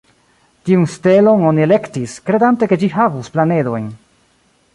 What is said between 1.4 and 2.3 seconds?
oni elektis,